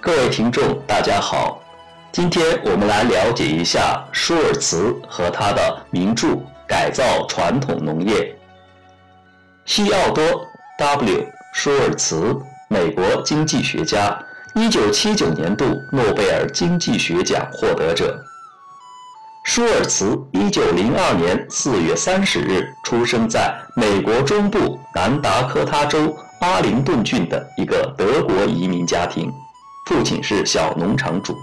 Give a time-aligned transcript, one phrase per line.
[0.00, 1.62] 各位听众，大家好，
[2.12, 6.28] 今天我们来了解一下舒尔茨和他的名著
[6.66, 8.14] 《改造传统农业》。
[9.64, 10.22] 西奥多
[10.78, 12.36] ·W· 舒尔茨，
[12.68, 14.22] 美国经济学家
[14.54, 18.22] ，1979年度诺贝尔经济学奖获得者。
[19.46, 29.32] 舒尔茨1902年4月30日出生在美国中部南达科他州阿灵顿郡的一个德国移民家庭。
[29.86, 31.36] 父亲是小农场主，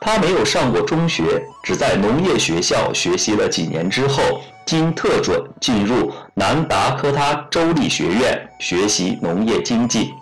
[0.00, 10.12] 他没有上过中学，只在农业学校学习了几年之后，经特准进入南达科他州立学院学习农业经济。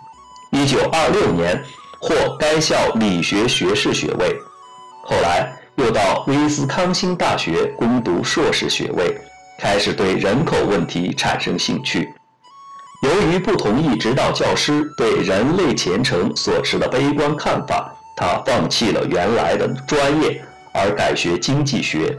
[0.51, 1.61] 一九二六年
[1.99, 4.35] 获该校理学学士学位，
[5.03, 9.17] 后来又到威斯康星大学攻读硕士学位，
[9.59, 12.09] 开始对人口问题产生兴趣。
[13.05, 20.43] 由于不同意指导教师对人类前程所持的悲观看法，他放弃了原来的专业，
[20.73, 22.17] 而改学经济学。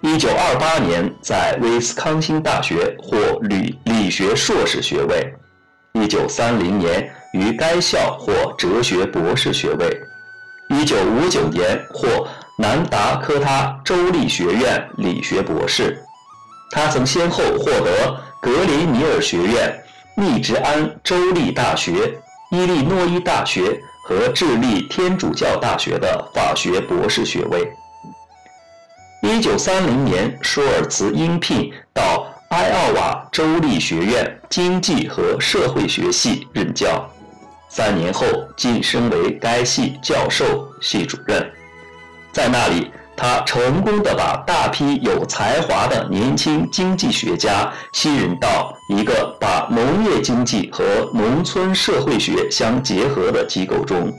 [0.00, 5.34] 一九二八年在威斯康星大学获理理学硕士学位，
[5.92, 10.00] 一九三零年于该校获哲学博士学位，
[10.70, 16.02] 一九五九年获南达科他州立学院理学博士。
[16.74, 18.20] 他曾先后获得。
[18.40, 19.82] 格林尼尔学院、
[20.16, 22.14] 密执安州立大学、
[22.50, 27.72] 伊利诺伊大学和智利天主教大学的法学博士学位。
[29.22, 37.08] 一九三零年，舒尔茨应聘到埃奥瓦州立学院经济和社会学系任教，
[37.70, 38.26] 三年后
[38.58, 41.50] 晋升为该系教授、系主任，
[42.30, 42.90] 在那里。
[43.16, 54.12] 他成功的把大批有才华的年轻经济学家吸引到一个把农业经济和农村社会学相结合的机构中。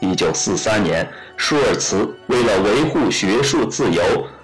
[0.00, 4.02] 一九四三年，舒尔茨为了维护学术自由，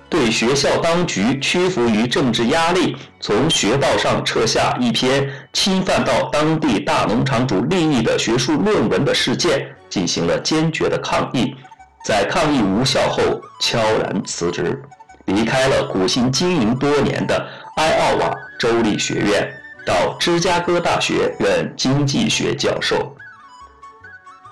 [0.08, 11.54] 对学校当局屈服于政治压力，从学报上撤下一篇侵犯到当地大农场主利益的学术论文的事件进行了坚决的抗议。
[12.04, 14.82] 在抗议无效后，悄然辞职，
[15.26, 17.46] 离开了苦心经营多年的
[17.76, 19.48] 埃奥瓦州立学院，
[19.86, 23.14] 到芝加哥大学任经济学教授。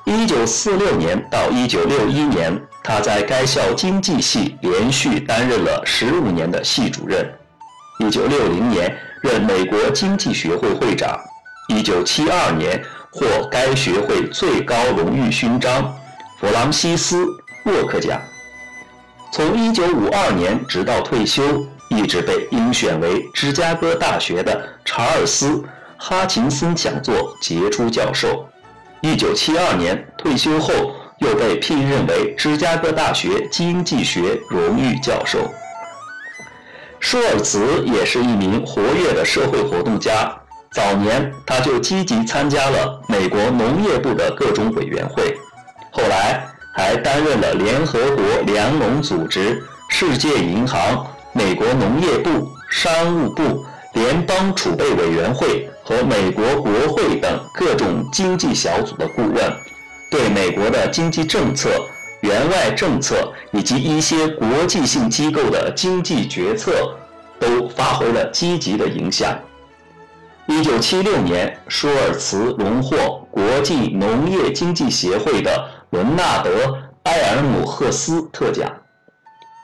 [0.04, 7.28] 一九四六年到一九六一年，他在该校经济系连续担任了十五年的系主任。
[7.98, 11.18] 一九六零年任美国经济学会会长。
[11.68, 15.94] 一九七二年获该学会最高荣誉勋章——
[16.40, 17.24] 弗朗西斯。
[17.64, 18.20] 沃克奖，
[19.32, 21.42] 从1952年直到退休，
[21.88, 25.48] 一直被应选为芝加哥大学的查尔斯·
[25.98, 28.48] 哈琴森讲座杰出教授。
[29.02, 30.72] 1972年退休后，
[31.18, 35.38] 又被聘任为芝加哥大学经济学荣誉教授。
[36.98, 40.34] 舒尔茨也是一名活跃的社会活动家，
[40.72, 45.34] 早年他就积极参加了美国农业部的各种委员会，
[47.00, 59.52] 担任了联合国粮农组织、世界银行、美国农业部、商务部、联邦储备委员会和美国国会等各种经济小组的顾问，
[60.10, 61.70] 对美国的经济政策、
[62.22, 66.96] 援外政策以及一些国际性机构的经济决策
[67.38, 69.36] 都发挥了积极的影响。
[70.46, 75.50] 一九七六年，舒尔茨荣获国际农业经济协会的。
[75.90, 76.50] 伦纳德·
[77.10, 78.70] 埃尔姆赫斯特奖。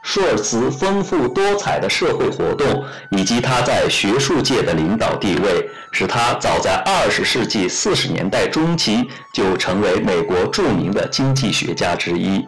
[0.03, 12.45] 舒尔茨丰富多彩的社会活动以及他在学术界的领导地位，使他早在二十世纪四十年代中期就成为美国著名的经济学家之一，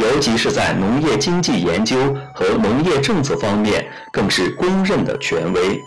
[0.00, 1.96] 尤其是在农业经济研究
[2.34, 5.80] 和农业政策方面，更是公认的权威。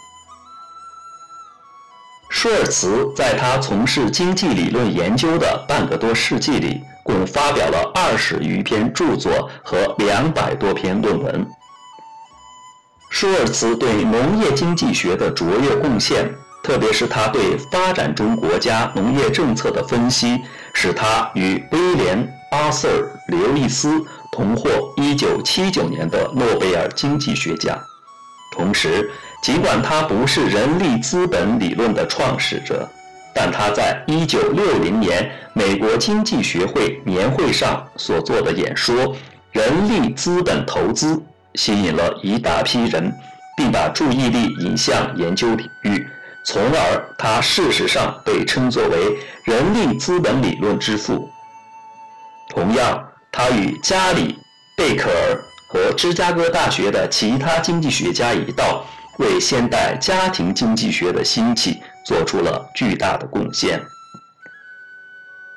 [2.32, 6.82] 舒尔茨在他从事经济理论研究的半个多世纪里。
[7.10, 11.48] 共发表了二十余篇著作和两百多篇论文。
[13.10, 16.32] 舒尔茨对农业经济学的卓越贡献，
[16.64, 20.40] 特别是他对发展中国家农业政策的分析，
[20.76, 22.88] 使他与威廉·阿瑟·
[23.30, 24.00] 刘易斯
[24.32, 27.76] 同获1979年的诺贝尔经济学奖。
[28.52, 29.10] 同时，
[29.42, 32.88] 尽管他不是人力资本理论的创始者。
[33.42, 39.16] 但他在1960年美国经济学会年会上所做的演说
[39.54, 41.16] 《人力资本投资》
[41.56, 43.10] 吸引了一大批人，
[43.56, 46.06] 并把注意力引向研究领域，
[46.44, 51.30] 从而他事实上被称作为人力资本理论之父。
[52.50, 53.02] 同样，
[53.32, 54.34] 他与加里·
[54.76, 58.86] 贝克尔和芝加哥大学的其他经济学家一道，
[59.18, 63.80] 为现代家庭经济学的兴起做出了巨大的贡献。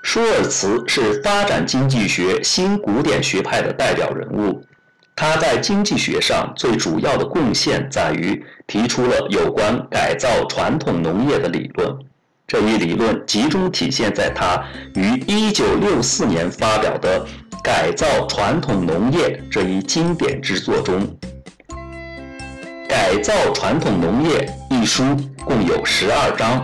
[0.02, 4.62] 舒尔茨是发展经济学新古典学派的代表人物。
[5.16, 11.98] 他在经济学上最主要的贡献在于提出了有关改造传统农业的理论。
[12.46, 14.62] 这一理论集中体现在他
[14.94, 17.24] 于1964年发表的
[17.62, 21.00] 《改造传统农业》这一经典之作中。
[22.92, 24.46] 《改造传统农业》
[24.76, 25.02] 一书
[25.46, 26.62] 共有十二章，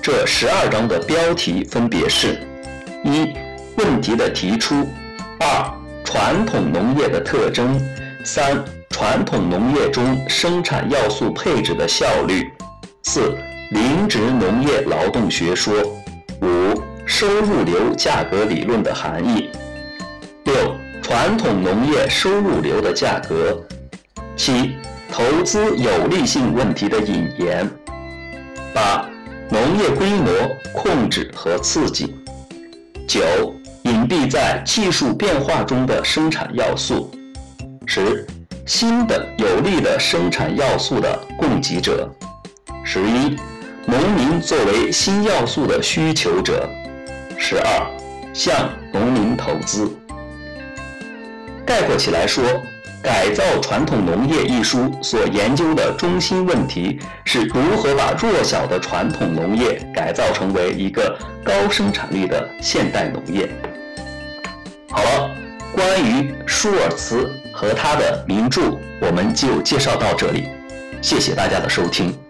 [0.00, 2.40] 这十二章的标题分别是：
[3.04, 3.28] 一、
[3.76, 4.74] 问题的提出；
[5.38, 5.70] 二、
[6.02, 7.78] 传统农业的特征；
[8.24, 12.44] 三、传统农业中生产要素配置的效率；
[13.02, 13.36] 四。
[13.72, 15.74] 零值农业劳动学说，
[16.40, 19.50] 五收入流价格理论的含义，
[20.44, 20.54] 六
[21.02, 23.62] 传统农业收入流的价格，
[24.36, 24.74] 七
[25.10, 27.68] 投资有利性问题的引言，
[28.74, 29.08] 八
[29.48, 30.30] 农业规模
[30.72, 32.14] 控制和刺激，
[33.08, 33.20] 九
[33.84, 37.10] 隐蔽在技术变化中的生产要素，
[37.86, 38.26] 十
[38.66, 42.10] 新的有利的生产要素的供给者，
[42.84, 43.36] 十一。
[43.88, 46.68] 农民作为新要素的需求者，
[47.38, 47.86] 十二
[48.34, 49.88] 向农民投资。
[51.64, 52.42] 概括起来说，
[53.02, 63.48] 《改造传统农业》一书所研究的中心问题是如何把弱小的传统农业改造成为一个高生产力的现代农业。
[64.90, 65.30] 好了，
[65.72, 70.48] 关于舒尔茨和他的名著，我们就介绍到这里。
[71.00, 72.25] 谢谢大家的收听。